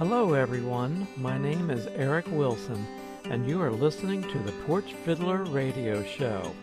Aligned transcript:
Hello, 0.00 0.32
everyone. 0.32 1.06
My 1.18 1.36
name 1.36 1.68
is 1.68 1.86
Eric 1.88 2.24
Wilson, 2.30 2.86
and 3.24 3.46
you 3.46 3.60
are 3.60 3.70
listening 3.70 4.22
to 4.22 4.38
the 4.38 4.52
Porch 4.66 4.94
Fiddler 5.04 5.44
Radio 5.44 6.02
Show. 6.02 6.54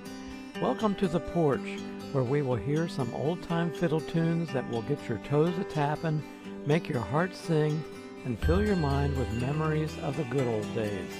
Welcome 0.59 0.95
to 0.95 1.08
the 1.08 1.19
porch, 1.19 1.77
where 2.13 2.23
we 2.23 2.42
will 2.42 2.55
hear 2.55 2.87
some 2.87 3.13
old 3.13 3.43
time 3.43 3.71
fiddle 3.71 4.01
tunes 4.01 4.51
that 4.53 4.67
will 4.71 4.81
get 4.81 5.08
your 5.08 5.19
toes 5.19 5.55
a 5.59 5.63
tapping, 5.65 6.23
make 6.65 6.89
your 6.89 7.00
heart 7.00 7.35
sing, 7.35 7.83
and 8.25 8.39
fill 8.39 8.65
your 8.65 8.75
mind 8.75 9.15
with 9.15 9.31
memories 9.34 9.95
of 9.99 10.17
the 10.17 10.23
good 10.23 10.47
old 10.47 10.73
days. 10.73 11.13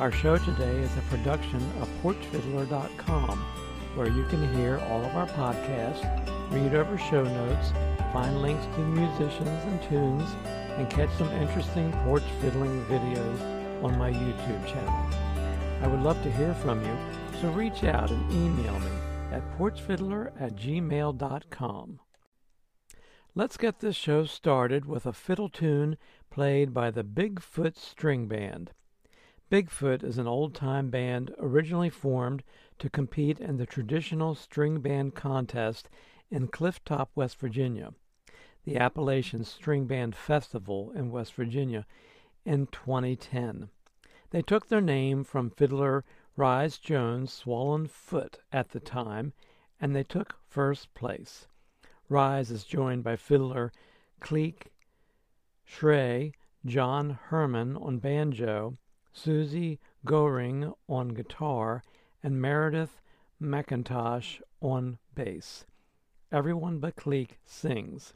Our 0.00 0.10
show 0.10 0.36
today 0.36 0.80
is 0.80 0.96
a 0.96 1.16
production 1.16 1.62
of 1.80 1.88
PorchFiddler.com, 2.02 3.38
where 3.94 4.08
you 4.08 4.24
can 4.24 4.52
hear 4.56 4.80
all 4.88 5.04
of 5.04 5.14
our 5.14 5.28
podcasts, 5.28 6.02
read 6.50 6.74
over 6.74 6.98
show 6.98 7.22
notes, 7.22 7.70
find 8.12 8.42
links 8.42 8.66
to 8.74 8.80
musicians 8.80 9.64
and 9.64 9.80
tunes, 9.84 10.28
and 10.76 10.90
catch 10.90 11.10
some 11.16 11.30
interesting 11.32 11.92
porch 12.04 12.24
fiddling 12.40 12.84
videos 12.86 13.84
on 13.84 13.96
my 13.98 14.10
YouTube 14.10 14.66
channel. 14.66 15.06
I 15.82 15.86
would 15.86 16.00
love 16.00 16.22
to 16.22 16.32
hear 16.32 16.54
from 16.54 16.84
you, 16.84 16.96
so 17.40 17.50
reach 17.50 17.84
out 17.84 18.10
and 18.10 18.32
email 18.32 18.78
me 18.80 18.90
at 19.30 19.58
porchfiddler 19.58 20.32
at 20.40 20.56
gmail.com. 20.56 22.00
Let's 23.36 23.56
get 23.56 23.80
this 23.80 23.96
show 23.96 24.24
started 24.24 24.86
with 24.86 25.06
a 25.06 25.12
fiddle 25.12 25.48
tune 25.48 25.96
played 26.30 26.72
by 26.72 26.90
the 26.90 27.02
Bigfoot 27.02 27.76
String 27.76 28.28
Band. 28.28 28.70
Bigfoot 29.50 30.02
is 30.02 30.18
an 30.18 30.26
old 30.26 30.54
time 30.54 30.88
band 30.88 31.34
originally 31.38 31.90
formed 31.90 32.42
to 32.78 32.88
compete 32.88 33.38
in 33.38 33.56
the 33.56 33.66
traditional 33.66 34.34
string 34.34 34.80
band 34.80 35.14
contest 35.14 35.88
in 36.30 36.48
Clifftop, 36.48 37.08
West 37.14 37.38
Virginia, 37.38 37.92
the 38.64 38.78
Appalachian 38.78 39.44
String 39.44 39.86
Band 39.86 40.16
Festival 40.16 40.90
in 40.92 41.10
West 41.10 41.34
Virginia 41.34 41.84
in 42.46 42.66
2010. 42.68 43.68
They 44.30 44.40
took 44.40 44.68
their 44.68 44.80
name 44.80 45.22
from 45.22 45.50
fiddler 45.50 46.02
Rise 46.34 46.78
Jones' 46.78 47.32
swollen 47.32 47.86
foot 47.86 48.38
at 48.50 48.70
the 48.70 48.80
time, 48.80 49.34
and 49.80 49.94
they 49.94 50.02
took 50.02 50.36
first 50.48 50.94
place. 50.94 51.46
Rise 52.08 52.50
is 52.50 52.64
joined 52.64 53.04
by 53.04 53.16
fiddler 53.16 53.70
Cleek 54.20 54.72
Schrey, 55.66 56.32
John 56.64 57.18
Herrmann 57.28 57.76
on 57.76 57.98
banjo, 57.98 58.78
Susie 59.12 59.78
Goehring 60.06 60.74
on 60.88 61.08
guitar, 61.08 61.82
and 62.22 62.40
Meredith 62.40 63.02
McIntosh 63.40 64.40
on 64.60 64.98
bass. 65.14 65.66
Everyone 66.32 66.78
but 66.78 66.96
Cleek 66.96 67.38
sings. 67.44 68.14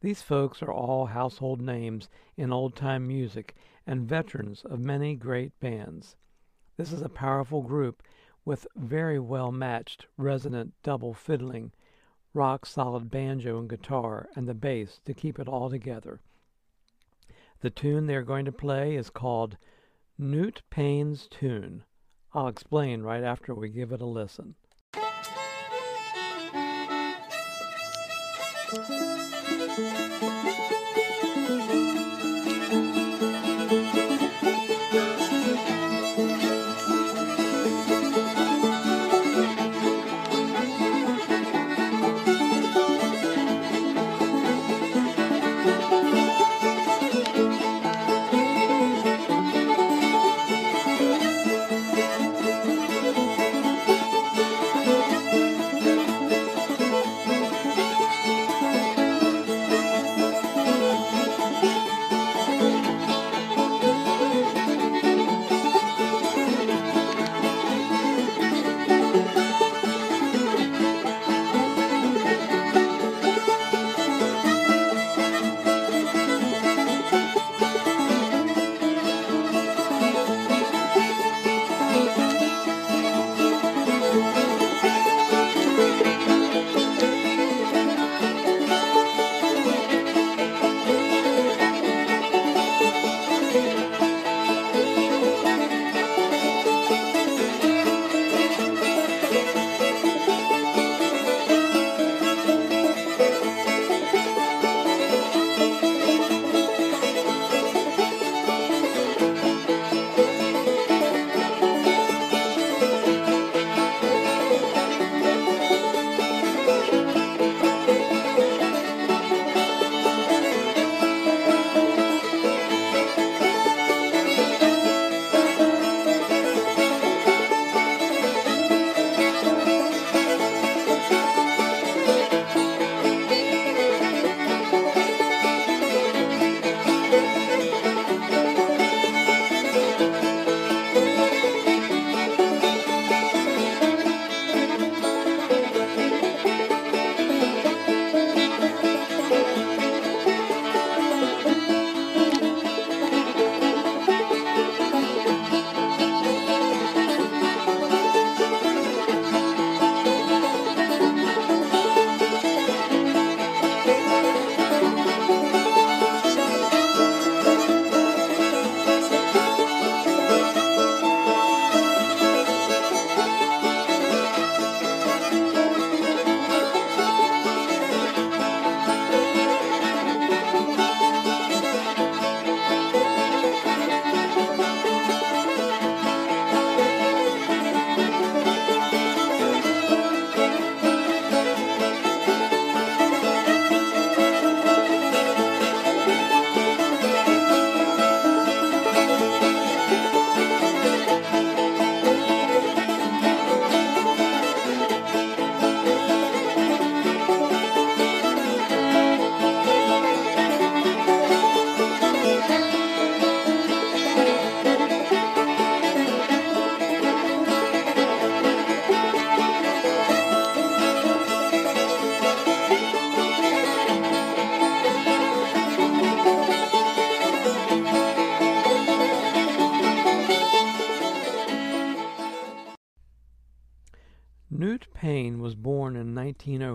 These 0.00 0.22
folks 0.22 0.62
are 0.62 0.72
all 0.72 1.06
household 1.06 1.60
names 1.60 2.08
in 2.36 2.52
old 2.52 2.76
time 2.76 3.06
music 3.06 3.56
and 3.86 4.08
veterans 4.08 4.62
of 4.64 4.78
many 4.78 5.16
great 5.16 5.58
bands. 5.58 6.14
This 6.76 6.92
is 6.92 7.02
a 7.02 7.08
powerful 7.08 7.62
group 7.62 8.02
with 8.44 8.66
very 8.76 9.18
well 9.18 9.50
matched 9.50 10.06
resonant 10.16 10.72
double 10.84 11.14
fiddling, 11.14 11.72
rock 12.32 12.64
solid 12.64 13.10
banjo 13.10 13.58
and 13.58 13.68
guitar, 13.68 14.28
and 14.36 14.48
the 14.48 14.54
bass 14.54 15.00
to 15.04 15.12
keep 15.12 15.38
it 15.38 15.48
all 15.48 15.68
together. 15.68 16.20
The 17.60 17.70
tune 17.70 18.06
they're 18.06 18.22
going 18.22 18.44
to 18.44 18.52
play 18.52 18.94
is 18.94 19.10
called 19.10 19.56
Newt 20.16 20.62
Payne's 20.70 21.26
Tune. 21.26 21.82
I'll 22.32 22.46
explain 22.46 23.02
right 23.02 23.24
after 23.24 23.52
we 23.52 23.68
give 23.68 23.90
it 23.90 24.00
a 24.00 24.06
listen. 24.06 24.54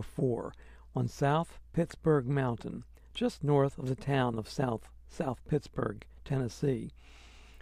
1904 0.04 0.54
on 0.98 1.08
South 1.08 1.60
Pittsburg 1.72 2.28
Mountain, 2.28 2.84
just 3.14 3.42
north 3.42 3.78
of 3.78 3.88
the 3.88 3.96
town 3.96 4.38
of 4.38 4.50
South 4.50 4.90
South 5.08 5.40
Pittsburg, 5.48 6.04
Tennessee. 6.26 6.92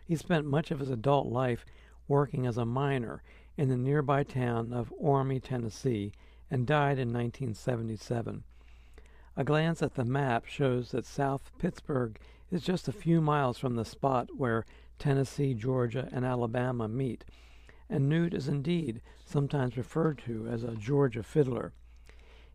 He 0.07 0.15
spent 0.15 0.47
much 0.47 0.71
of 0.71 0.79
his 0.79 0.89
adult 0.89 1.27
life 1.27 1.63
working 2.07 2.47
as 2.47 2.57
a 2.57 2.65
miner 2.65 3.21
in 3.57 3.69
the 3.69 3.77
nearby 3.77 4.23
town 4.23 4.73
of 4.73 4.91
Orme, 4.97 5.39
Tennessee, 5.39 6.13
and 6.49 6.65
died 6.65 6.97
in 6.97 7.13
1977. 7.13 8.43
A 9.37 9.43
glance 9.43 9.83
at 9.83 9.93
the 9.93 10.03
map 10.03 10.45
shows 10.47 10.89
that 10.89 11.05
South 11.05 11.51
Pittsburg 11.59 12.19
is 12.49 12.63
just 12.63 12.87
a 12.87 12.91
few 12.91 13.21
miles 13.21 13.59
from 13.59 13.75
the 13.75 13.85
spot 13.85 14.29
where 14.35 14.65
Tennessee, 14.97 15.53
Georgia, 15.53 16.09
and 16.11 16.25
Alabama 16.25 16.87
meet, 16.87 17.23
and 17.87 18.09
Newt 18.09 18.33
is 18.33 18.47
indeed 18.47 18.99
sometimes 19.25 19.77
referred 19.77 20.17
to 20.25 20.47
as 20.47 20.63
a 20.63 20.75
Georgia 20.75 21.21
fiddler. 21.21 21.73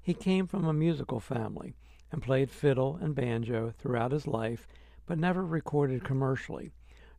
He 0.07 0.15
came 0.15 0.47
from 0.47 0.65
a 0.65 0.73
musical 0.73 1.19
family 1.19 1.75
and 2.13 2.23
played 2.23 2.53
fiddle 2.53 2.95
and 2.95 3.13
banjo 3.13 3.75
throughout 3.77 4.13
his 4.13 4.29
life, 4.29 4.69
but 5.05 5.19
never 5.19 5.45
recorded 5.45 6.05
commercially, 6.05 6.71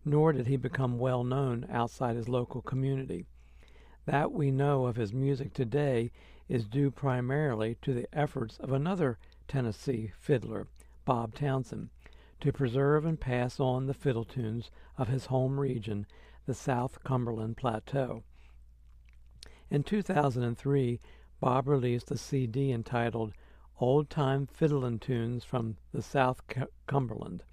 nor 0.06 0.32
did 0.32 0.48
he 0.48 0.56
become 0.56 0.98
well 0.98 1.26
known 1.26 1.68
outside 1.70 2.16
his 2.16 2.30
local 2.30 2.62
community. 2.62 3.26
That 4.06 4.32
we 4.32 4.52
know 4.52 4.86
of 4.86 4.96
his 4.96 5.12
music 5.12 5.54
today 5.54 6.14
is 6.48 6.66
due 6.66 6.90
primarily 6.90 7.76
to 7.82 7.94
the 7.94 8.08
efforts 8.18 8.58
of 8.60 8.72
another 8.72 9.18
Tennessee 9.50 10.14
fiddler, 10.18 10.68
Bob 11.04 11.36
Townsend, 11.36 11.90
to 12.40 12.54
preserve 12.54 13.04
and 13.04 13.20
pass 13.20 13.60
on 13.60 13.88
the 13.88 13.94
fiddle 13.94 14.24
tunes 14.24 14.72
of 14.98 15.10
his 15.10 15.26
home 15.26 15.60
region, 15.60 16.06
the 16.46 16.54
South 16.54 17.04
Cumberland 17.04 17.58
Plateau. 17.58 18.24
In 19.70 19.84
2003, 19.84 21.02
Bob 21.40 21.68
released 21.68 22.10
a 22.10 22.18
CD 22.18 22.72
entitled 22.72 23.32
Old 23.80 24.10
Time 24.10 24.48
Fiddlin' 24.48 24.98
Tunes 24.98 25.44
from 25.44 25.78
the 25.92 26.02
South 26.02 26.42
Cumberland, 26.88 27.44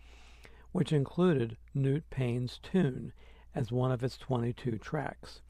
which 0.72 0.90
included 0.90 1.58
Newt 1.74 2.08
Payne's 2.08 2.58
tune 2.58 3.12
as 3.54 3.70
one 3.70 3.92
of 3.92 4.02
its 4.02 4.16
22 4.16 4.78
tracks. 4.78 5.42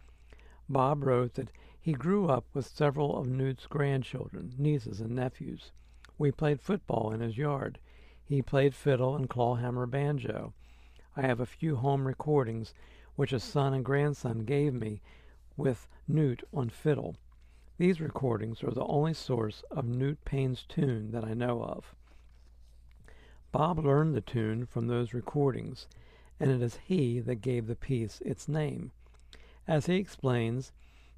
Bob 0.69 1.05
wrote 1.05 1.35
that 1.35 1.53
he 1.81 1.93
grew 1.93 2.27
up 2.27 2.45
with 2.53 2.67
several 2.67 3.17
of 3.17 3.29
Newt's 3.29 3.67
grandchildren, 3.69 4.53
nieces, 4.59 5.01
and 5.01 5.15
nephews. 5.15 5.71
We 6.19 6.33
played 6.33 6.61
football 6.61 7.13
in 7.13 7.21
his 7.21 7.39
yard. 7.39 7.79
He 8.25 8.43
played 8.43 8.75
fiddle 8.75 9.15
and 9.15 9.31
clawhammer 9.31 9.87
banjo. 9.87 10.55
I 11.17 11.23
have 11.23 11.39
a 11.39 11.47
few 11.47 11.77
home 11.77 12.05
recordings 12.05 12.75
which 13.15 13.33
a 13.33 13.39
son 13.39 13.75
and 13.75 13.85
grandson 13.85 14.41
gave 14.41 14.75
me 14.75 15.03
with 15.57 15.87
Newt 16.09 16.43
on 16.53 16.69
fiddle. 16.69 17.15
These 17.76 18.00
recordings 18.00 18.62
are 18.62 18.71
the 18.71 18.85
only 18.85 19.15
source 19.15 19.65
of 19.69 19.85
Newt 19.85 20.25
Payne's 20.25 20.62
tune 20.62 21.11
that 21.11 21.25
I 21.25 21.35
know 21.35 21.61
of. 21.61 21.93
Bob 23.50 23.81
learned 23.81 24.15
the 24.15 24.21
tune 24.21 24.65
from 24.65 24.87
those 24.87 25.12
recordings, 25.12 25.88
and 26.38 26.53
it 26.53 26.62
is 26.62 26.76
he 26.85 27.19
that 27.19 27.37
gave 27.37 27.67
the 27.67 27.75
piece 27.75 28.21
its 28.21 28.47
name. 28.47 28.93
As 29.67 29.87
he 29.87 29.97
explains, 29.97 30.71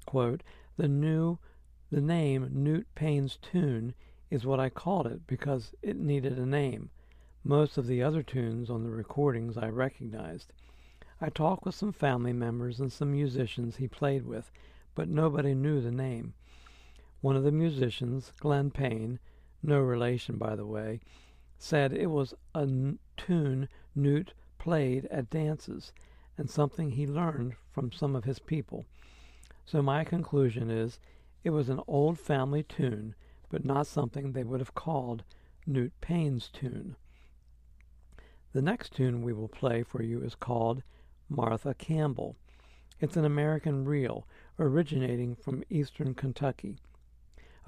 quote, 0.07 0.41
the 0.77 0.87
new 0.87 1.37
the 1.91 2.01
name 2.01 2.49
Newt 2.51 2.87
Payne's 2.95 3.37
tune 3.37 3.93
is 4.31 4.43
what 4.43 4.59
I 4.59 4.69
called 4.69 5.05
it 5.05 5.27
because 5.27 5.75
it 5.83 5.95
needed 5.95 6.39
a 6.39 6.45
name. 6.45 6.89
Most 7.43 7.77
of 7.77 7.85
the 7.85 8.01
other 8.01 8.23
tunes 8.23 8.71
on 8.71 8.81
the 8.83 8.89
recordings 8.89 9.59
I 9.59 9.69
recognized. 9.69 10.53
I 11.21 11.29
talked 11.29 11.65
with 11.65 11.75
some 11.75 11.91
family 11.93 12.33
members 12.33 12.79
and 12.79 12.91
some 12.91 13.11
musicians 13.11 13.75
he 13.75 13.87
played 13.87 14.25
with, 14.25 14.51
but 14.95 15.07
nobody 15.07 15.53
knew 15.53 15.81
the 15.81 15.91
name. 15.91 16.33
One 17.27 17.35
of 17.35 17.43
the 17.43 17.51
musicians, 17.51 18.31
Glenn 18.39 18.71
Payne, 18.71 19.19
no 19.61 19.81
relation 19.81 20.37
by 20.37 20.55
the 20.55 20.65
way, 20.65 21.01
said 21.57 21.91
it 21.91 22.07
was 22.07 22.33
a 22.55 22.59
n- 22.59 22.99
tune 23.17 23.67
Newt 23.93 24.33
played 24.57 25.07
at 25.07 25.29
dances 25.29 25.91
and 26.37 26.49
something 26.49 26.91
he 26.91 27.05
learned 27.05 27.55
from 27.69 27.91
some 27.91 28.15
of 28.15 28.23
his 28.23 28.39
people. 28.39 28.85
So 29.65 29.81
my 29.81 30.05
conclusion 30.05 30.71
is 30.71 31.01
it 31.43 31.49
was 31.49 31.67
an 31.67 31.81
old 31.85 32.17
family 32.17 32.63
tune, 32.63 33.13
but 33.49 33.65
not 33.65 33.87
something 33.87 34.31
they 34.31 34.45
would 34.45 34.61
have 34.61 34.73
called 34.73 35.25
Newt 35.65 35.91
Payne's 35.99 36.47
tune. 36.47 36.95
The 38.53 38.61
next 38.61 38.93
tune 38.93 39.21
we 39.21 39.33
will 39.33 39.49
play 39.49 39.83
for 39.83 40.01
you 40.01 40.23
is 40.23 40.33
called 40.33 40.81
Martha 41.27 41.73
Campbell. 41.73 42.37
It's 43.01 43.17
an 43.17 43.25
American 43.25 43.83
reel 43.83 44.25
originating 44.57 45.35
from 45.35 45.65
eastern 45.69 46.13
Kentucky. 46.13 46.77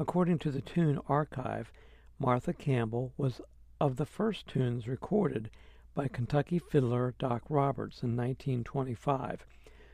According 0.02 0.40
to 0.40 0.52
the 0.52 0.62
Tune 0.62 0.98
Archive, 1.10 1.74
Martha 2.20 2.54
Campbell 2.54 3.12
was 3.18 3.42
of 3.82 3.98
the 3.98 4.06
first 4.06 4.48
tunes 4.48 4.88
recorded 4.88 5.52
by 5.94 6.08
Kentucky 6.08 6.58
fiddler 6.58 7.14
Doc 7.20 7.44
Roberts 7.50 8.02
in 8.02 8.16
1925, 8.16 9.46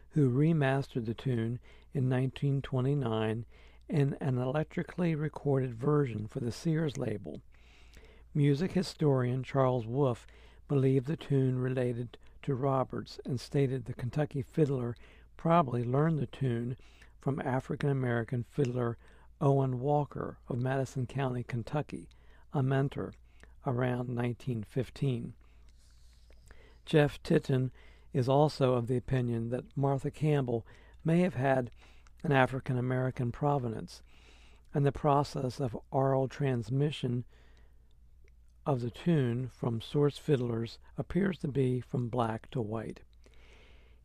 who 0.09 0.29
remastered 0.29 1.07
the 1.07 1.15
tune 1.15 1.59
in 1.91 2.07
1929 2.07 3.45
in 3.89 4.17
an 4.21 4.37
electrically 4.37 5.15
recorded 5.15 5.73
version 5.73 6.27
for 6.27 6.39
the 6.39 6.51
Sears 6.51 6.99
label. 6.99 7.41
Music 8.31 8.73
historian 8.73 9.41
Charles 9.41 9.87
Wolfe 9.87 10.27
believed 10.67 11.07
the 11.07 11.17
tune 11.17 11.57
related 11.57 12.19
to 12.43 12.53
Roberts 12.53 13.19
and 13.25 13.39
stated 13.39 13.85
the 13.85 13.93
Kentucky 13.95 14.43
fiddler 14.43 14.95
probably 15.35 15.83
learned 15.83 16.19
the 16.19 16.27
tune 16.27 16.77
from 17.19 17.41
African 17.41 17.89
American 17.89 18.43
fiddler 18.43 18.99
Owen 19.41 19.79
Walker 19.79 20.37
of 20.47 20.59
Madison 20.59 21.05
County, 21.05 21.43
Kentucky, 21.43 22.09
a 22.53 22.63
mentor, 22.63 23.13
around 23.65 24.15
1915. 24.15 25.33
Jeff 26.85 27.21
Titon 27.23 27.71
is 28.13 28.29
also 28.29 28.73
of 28.73 28.87
the 28.87 28.95
opinion 28.95 29.49
that 29.49 29.75
Martha 29.75 30.11
Campbell 30.11 30.65
may 31.03 31.19
have 31.19 31.35
had 31.35 31.71
an 32.23 32.31
African 32.31 32.77
American 32.77 33.31
provenance, 33.31 34.01
and 34.73 34.85
the 34.85 34.91
process 34.91 35.59
of 35.59 35.77
oral 35.91 36.27
transmission 36.27 37.25
of 38.65 38.81
the 38.81 38.89
tune 38.89 39.49
from 39.49 39.81
source 39.81 40.17
fiddlers 40.17 40.79
appears 40.97 41.37
to 41.39 41.47
be 41.47 41.81
from 41.81 42.07
black 42.07 42.49
to 42.51 42.61
white. 42.61 43.01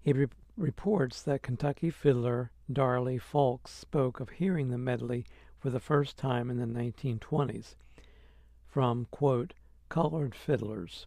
He 0.00 0.12
reports 0.56 1.22
that 1.22 1.42
Kentucky 1.42 1.90
fiddler 1.90 2.50
Darley 2.72 3.18
Fulks 3.18 3.68
spoke 3.68 4.20
of 4.20 4.30
hearing 4.30 4.70
the 4.70 4.78
medley 4.78 5.24
for 5.58 5.70
the 5.70 5.80
first 5.80 6.16
time 6.16 6.50
in 6.50 6.58
the 6.58 6.66
1920s 6.66 7.74
from, 8.66 9.06
quote, 9.10 9.52
colored 9.88 10.34
fiddlers, 10.34 11.06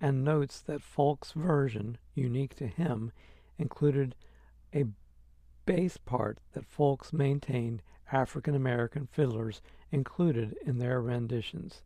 and 0.00 0.24
notes 0.24 0.60
that 0.60 0.82
Fulks' 0.82 1.32
version, 1.32 1.96
unique 2.14 2.54
to 2.56 2.66
him, 2.66 3.12
included 3.56 4.14
a 4.74 4.84
bass 5.64 5.96
part 5.96 6.38
that 6.52 6.68
Fulks 6.68 7.12
maintained 7.12 7.82
African 8.10 8.54
American 8.54 9.06
fiddlers 9.06 9.60
included 9.90 10.56
in 10.64 10.78
their 10.78 11.00
renditions. 11.00 11.82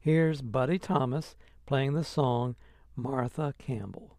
Here's 0.00 0.40
Buddy 0.40 0.78
Thomas 0.78 1.34
playing 1.66 1.94
the 1.94 2.04
song 2.04 2.56
Martha 2.96 3.54
Campbell. 3.58 4.16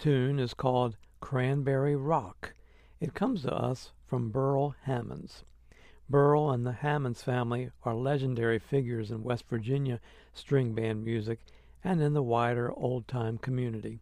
Tune 0.00 0.38
is 0.38 0.54
called 0.54 0.96
Cranberry 1.20 1.94
Rock. 1.94 2.54
It 3.00 3.12
comes 3.12 3.42
to 3.42 3.54
us 3.54 3.92
from 4.06 4.30
Burl 4.30 4.74
Hammons. 4.84 5.44
Burl 6.08 6.50
and 6.52 6.64
the 6.64 6.72
Hammons 6.72 7.22
family 7.22 7.70
are 7.82 7.94
legendary 7.94 8.58
figures 8.58 9.10
in 9.10 9.22
West 9.22 9.46
Virginia 9.46 10.00
string 10.32 10.72
band 10.72 11.04
music 11.04 11.40
and 11.84 12.00
in 12.00 12.14
the 12.14 12.22
wider 12.22 12.72
old 12.72 13.08
time 13.08 13.36
community. 13.36 14.00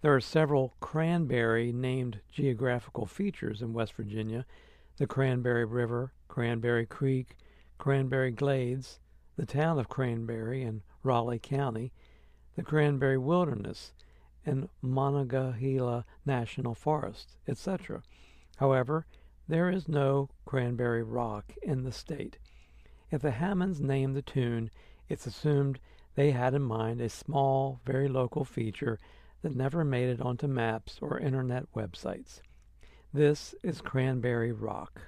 There 0.00 0.14
are 0.14 0.20
several 0.20 0.74
cranberry 0.78 1.72
named 1.72 2.20
geographical 2.30 3.06
features 3.06 3.62
in 3.62 3.72
West 3.72 3.94
Virginia 3.94 4.46
the 4.96 5.08
Cranberry 5.08 5.64
River, 5.64 6.12
Cranberry 6.28 6.86
Creek, 6.86 7.36
Cranberry 7.78 8.30
Glades, 8.30 9.00
the 9.34 9.44
town 9.44 9.80
of 9.80 9.88
Cranberry 9.88 10.62
in 10.62 10.82
Raleigh 11.02 11.40
County, 11.40 11.92
the 12.54 12.62
Cranberry 12.62 13.18
Wilderness, 13.18 13.92
and 14.46 14.68
Monongahela 14.80 16.06
National 16.24 16.74
Forest, 16.74 17.36
etc. 17.46 18.02
However, 18.56 19.04
there 19.48 19.68
is 19.70 19.88
no 19.88 20.30
cranberry 20.44 21.02
rock 21.02 21.52
in 21.62 21.84
the 21.84 21.92
state. 21.92 22.38
If 23.10 23.22
the 23.22 23.32
Hammons 23.32 23.80
named 23.80 24.16
the 24.16 24.22
tune, 24.22 24.70
it's 25.08 25.26
assumed 25.26 25.78
they 26.14 26.30
had 26.30 26.54
in 26.54 26.62
mind 26.62 27.00
a 27.00 27.08
small, 27.08 27.80
very 27.84 28.08
local 28.08 28.44
feature 28.44 28.98
that 29.42 29.54
never 29.54 29.84
made 29.84 30.08
it 30.08 30.20
onto 30.20 30.46
maps 30.46 30.98
or 31.00 31.20
internet 31.20 31.64
websites. 31.74 32.40
This 33.12 33.54
is 33.62 33.80
Cranberry 33.80 34.52
Rock. 34.52 35.00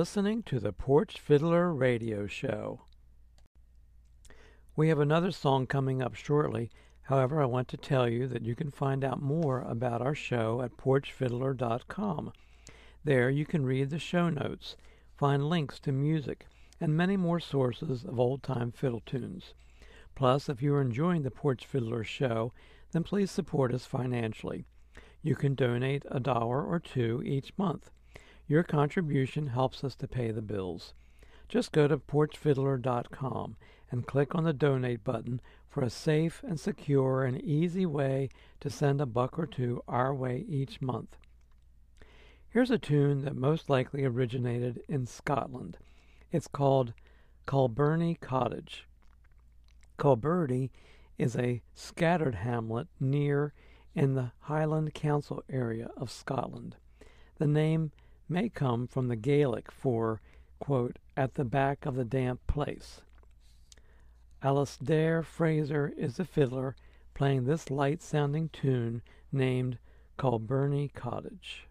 Listening 0.00 0.42
to 0.42 0.58
the 0.58 0.72
Porch 0.72 1.20
Fiddler 1.20 1.74
Radio 1.74 2.26
Show. 2.26 2.80
We 4.74 4.88
have 4.88 4.98
another 4.98 5.30
song 5.30 5.66
coming 5.66 6.00
up 6.00 6.14
shortly. 6.14 6.70
However, 7.02 7.42
I 7.42 7.44
want 7.44 7.68
to 7.68 7.76
tell 7.76 8.08
you 8.08 8.26
that 8.28 8.40
you 8.40 8.54
can 8.54 8.70
find 8.70 9.04
out 9.04 9.20
more 9.20 9.60
about 9.60 10.00
our 10.00 10.14
show 10.14 10.62
at 10.62 10.78
porchfiddler.com. 10.78 12.32
There 13.04 13.28
you 13.28 13.44
can 13.44 13.66
read 13.66 13.90
the 13.90 13.98
show 13.98 14.30
notes, 14.30 14.74
find 15.18 15.50
links 15.50 15.78
to 15.80 15.92
music, 15.92 16.46
and 16.80 16.96
many 16.96 17.18
more 17.18 17.38
sources 17.38 18.02
of 18.02 18.18
old 18.18 18.42
time 18.42 18.72
fiddle 18.72 19.02
tunes. 19.04 19.52
Plus, 20.14 20.48
if 20.48 20.62
you 20.62 20.74
are 20.76 20.80
enjoying 20.80 21.24
the 21.24 21.30
Porch 21.30 21.66
Fiddler 21.66 22.04
show, 22.04 22.54
then 22.92 23.02
please 23.02 23.30
support 23.30 23.74
us 23.74 23.84
financially. 23.84 24.64
You 25.20 25.36
can 25.36 25.54
donate 25.54 26.06
a 26.10 26.20
dollar 26.20 26.64
or 26.64 26.80
two 26.80 27.22
each 27.22 27.52
month. 27.58 27.90
Your 28.50 28.64
contribution 28.64 29.46
helps 29.46 29.84
us 29.84 29.94
to 29.94 30.08
pay 30.08 30.32
the 30.32 30.42
bills. 30.42 30.92
Just 31.48 31.70
go 31.70 31.86
to 31.86 31.96
porchfiddler.com 31.96 33.56
and 33.92 34.06
click 34.08 34.34
on 34.34 34.42
the 34.42 34.52
donate 34.52 35.04
button 35.04 35.40
for 35.68 35.84
a 35.84 35.88
safe 35.88 36.42
and 36.44 36.58
secure 36.58 37.22
and 37.22 37.40
easy 37.40 37.86
way 37.86 38.28
to 38.58 38.68
send 38.68 39.00
a 39.00 39.06
buck 39.06 39.38
or 39.38 39.46
two 39.46 39.84
our 39.86 40.12
way 40.12 40.44
each 40.48 40.80
month. 40.80 41.16
Here's 42.48 42.72
a 42.72 42.78
tune 42.78 43.22
that 43.22 43.36
most 43.36 43.70
likely 43.70 44.04
originated 44.04 44.82
in 44.88 45.06
Scotland. 45.06 45.78
It's 46.32 46.48
called 46.48 46.92
Culburnie 47.46 48.18
Cottage. 48.18 48.84
Culburnie 49.96 50.70
is 51.18 51.36
a 51.36 51.62
scattered 51.72 52.34
hamlet 52.34 52.88
near 52.98 53.52
in 53.94 54.14
the 54.14 54.32
Highland 54.40 54.92
Council 54.92 55.44
area 55.48 55.92
of 55.96 56.10
Scotland. 56.10 56.74
The 57.38 57.46
name 57.46 57.92
may 58.30 58.48
come 58.48 58.86
from 58.86 59.08
the 59.08 59.16
Gaelic 59.16 59.72
for, 59.72 60.20
quote, 60.58 60.98
at 61.16 61.34
the 61.34 61.44
back 61.44 61.84
of 61.84 61.96
the 61.96 62.04
damp 62.04 62.40
place. 62.46 63.00
Alasdair 64.42 65.24
Fraser 65.24 65.92
is 65.96 66.18
a 66.18 66.24
fiddler 66.24 66.76
playing 67.12 67.44
this 67.44 67.70
light 67.70 68.00
sounding 68.00 68.48
tune 68.48 69.02
named 69.32 69.78
Culburnie 70.18 70.92
Cottage. 70.94 71.66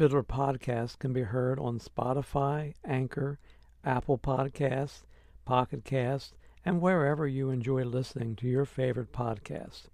Fiddler 0.00 0.22
podcast 0.22 0.98
can 0.98 1.12
be 1.12 1.24
heard 1.24 1.58
on 1.58 1.78
Spotify, 1.78 2.72
Anchor, 2.86 3.38
Apple 3.84 4.16
Podcasts, 4.16 5.02
Pocket 5.44 5.84
Cast, 5.84 6.38
and 6.64 6.80
wherever 6.80 7.26
you 7.26 7.50
enjoy 7.50 7.84
listening 7.84 8.34
to 8.36 8.48
your 8.48 8.64
favorite 8.64 9.12
podcast. 9.12 9.90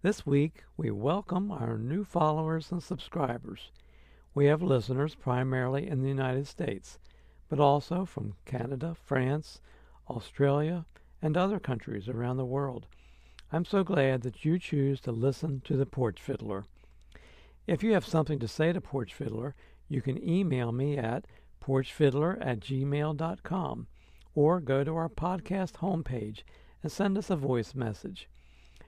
This 0.00 0.24
week, 0.24 0.62
we 0.76 0.92
welcome 0.92 1.50
our 1.50 1.76
new 1.76 2.04
followers 2.04 2.70
and 2.70 2.80
subscribers. 2.80 3.72
We 4.32 4.46
have 4.46 4.62
listeners 4.62 5.16
primarily 5.16 5.88
in 5.88 6.02
the 6.02 6.08
United 6.08 6.46
States, 6.46 7.00
but 7.48 7.58
also 7.58 8.04
from 8.04 8.36
Canada, 8.44 8.94
France, 8.94 9.60
Australia, 10.08 10.86
and 11.20 11.36
other 11.36 11.58
countries 11.58 12.08
around 12.08 12.36
the 12.36 12.44
world. 12.44 12.86
I'm 13.50 13.64
so 13.64 13.82
glad 13.82 14.22
that 14.22 14.44
you 14.44 14.60
choose 14.60 15.00
to 15.00 15.10
listen 15.10 15.62
to 15.64 15.76
the 15.76 15.84
Porch 15.84 16.22
Fiddler. 16.22 16.64
If 17.66 17.84
you 17.84 17.92
have 17.92 18.04
something 18.04 18.38
to 18.40 18.48
say 18.48 18.72
to 18.72 18.80
Porch 18.80 19.14
Fiddler, 19.14 19.54
you 19.88 20.02
can 20.02 20.22
email 20.28 20.72
me 20.72 20.98
at 20.98 21.26
porchfiddler 21.62 22.44
at 22.44 22.58
gmail.com 22.58 23.86
or 24.34 24.60
go 24.60 24.82
to 24.82 24.96
our 24.96 25.08
podcast 25.08 25.74
homepage 25.74 26.42
and 26.82 26.90
send 26.90 27.16
us 27.16 27.30
a 27.30 27.36
voice 27.36 27.74
message. 27.74 28.28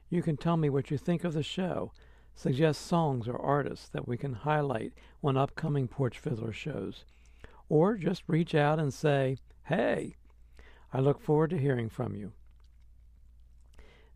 You 0.09 0.23
can 0.23 0.37
tell 0.37 0.57
me 0.57 0.71
what 0.71 0.91
you 0.91 0.99
think 0.99 1.23
of 1.23 1.35
the 1.35 1.43
show, 1.43 1.93
suggest 2.35 2.85
songs 2.85 3.29
or 3.29 3.37
artists 3.37 3.89
that 3.91 4.09
we 4.09 4.17
can 4.17 4.33
highlight 4.33 4.93
on 5.23 5.37
upcoming 5.37 5.87
Porch 5.87 6.19
Fiddler 6.19 6.53
shows, 6.53 7.05
or 7.69 7.97
just 7.97 8.25
reach 8.27 8.55
out 8.55 8.81
and 8.81 8.93
say, 8.93 9.39
hey. 9.65 10.17
I 10.93 11.01
look 11.01 11.21
forward 11.21 11.51
to 11.51 11.59
hearing 11.59 11.89
from 11.89 12.15
you. 12.15 12.33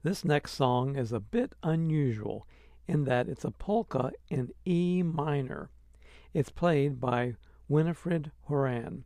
This 0.03 0.25
next 0.25 0.53
song 0.53 0.97
is 0.97 1.13
a 1.13 1.21
bit 1.21 1.55
unusual 1.63 2.47
in 2.89 3.05
that 3.05 3.29
it's 3.29 3.45
a 3.45 3.51
polka 3.51 4.11
in 4.31 4.51
E 4.67 5.03
minor. 5.03 5.71
It's 6.33 6.51
played 6.51 6.99
by 6.99 7.37
Winifred 7.69 8.33
Horan. 8.45 9.05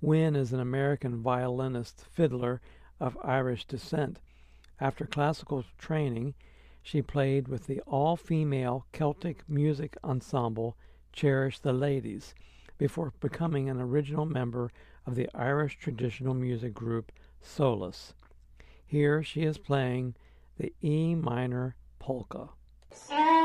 Win 0.00 0.34
is 0.34 0.54
an 0.54 0.60
American 0.60 1.22
violinist 1.22 2.04
fiddler 2.10 2.62
of 2.98 3.18
Irish 3.22 3.66
descent. 3.66 4.18
After 4.80 5.04
classical 5.04 5.64
training, 5.76 6.34
she 6.82 7.02
played 7.02 7.46
with 7.46 7.66
the 7.66 7.80
all 7.82 8.16
female 8.16 8.86
Celtic 8.92 9.46
music 9.46 9.98
ensemble 10.02 10.78
Cherish 11.12 11.58
the 11.58 11.74
Ladies 11.74 12.34
before 12.78 13.12
becoming 13.20 13.68
an 13.68 13.78
original 13.78 14.24
member 14.24 14.70
of 15.06 15.14
the 15.14 15.28
Irish 15.34 15.78
traditional 15.78 16.32
music 16.32 16.72
group 16.72 17.12
Solas. 17.44 18.14
Here 18.86 19.22
she 19.22 19.42
is 19.42 19.58
playing 19.58 20.14
the 20.56 20.72
E 20.82 21.14
minor 21.14 21.76
polka. 21.98 22.48
三 22.92 23.39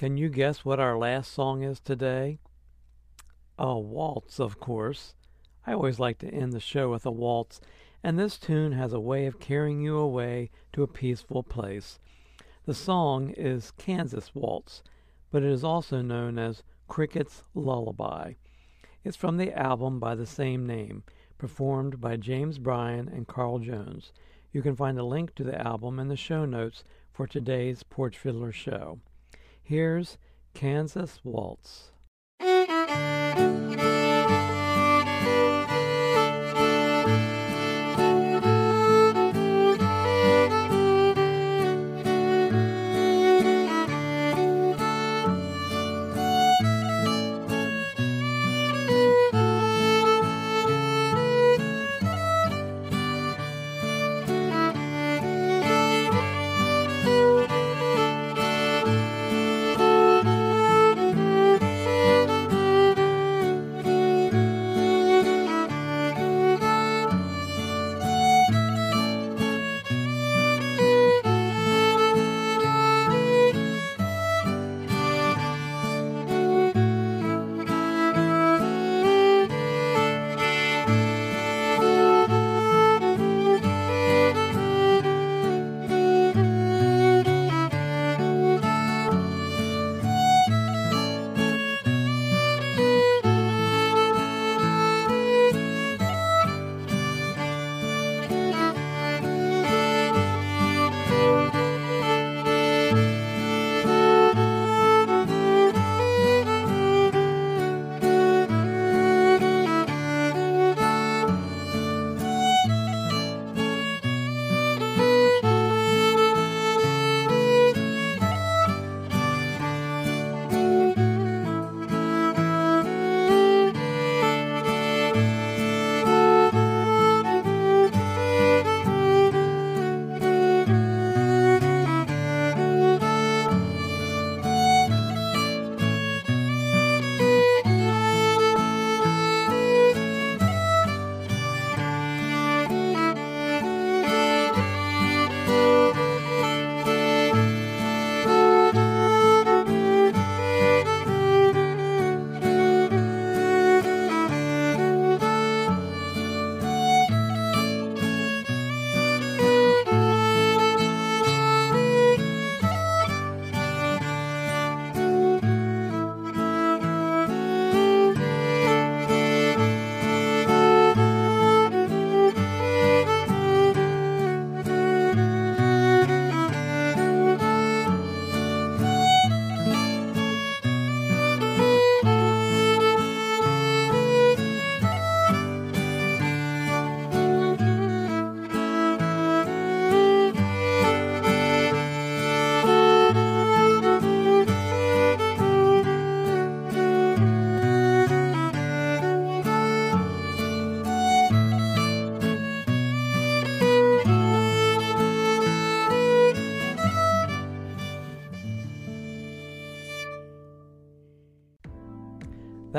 Can 0.00 0.16
you 0.16 0.30
guess 0.30 0.64
what 0.64 0.80
our 0.80 0.96
last 0.96 1.30
song 1.30 1.62
is 1.62 1.78
today? 1.78 2.38
A 3.58 3.78
waltz, 3.78 4.40
of 4.40 4.58
course. 4.58 5.14
I 5.66 5.74
always 5.74 5.98
like 5.98 6.16
to 6.20 6.32
end 6.32 6.54
the 6.54 6.58
show 6.58 6.90
with 6.90 7.04
a 7.04 7.10
waltz, 7.10 7.60
and 8.02 8.18
this 8.18 8.38
tune 8.38 8.72
has 8.72 8.94
a 8.94 8.98
way 8.98 9.26
of 9.26 9.38
carrying 9.40 9.82
you 9.82 9.98
away 9.98 10.48
to 10.72 10.82
a 10.82 10.88
peaceful 10.88 11.42
place. 11.42 11.98
The 12.64 12.72
song 12.72 13.34
is 13.36 13.72
Kansas 13.72 14.34
Waltz, 14.34 14.82
but 15.30 15.42
it 15.42 15.50
is 15.50 15.64
also 15.64 16.00
known 16.00 16.38
as 16.38 16.62
Cricket's 16.88 17.42
Lullaby. 17.54 18.36
It's 19.04 19.18
from 19.18 19.36
the 19.36 19.52
album 19.52 20.00
by 20.00 20.14
the 20.14 20.24
same 20.24 20.66
name, 20.66 21.02
performed 21.36 22.00
by 22.00 22.16
James 22.16 22.56
Bryan 22.56 23.06
and 23.06 23.28
Carl 23.28 23.58
Jones. 23.58 24.14
You 24.50 24.62
can 24.62 24.76
find 24.76 24.98
a 24.98 25.04
link 25.04 25.34
to 25.34 25.44
the 25.44 25.60
album 25.60 25.98
in 25.98 26.08
the 26.08 26.16
show 26.16 26.46
notes 26.46 26.84
for 27.12 27.26
today's 27.26 27.82
Porch 27.82 28.16
Fiddler 28.16 28.50
show. 28.50 28.98
Here's 29.70 30.18
Kansas 30.52 31.20
Waltz. 31.22 31.92